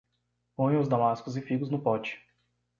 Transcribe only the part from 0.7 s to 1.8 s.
os damascos e figos no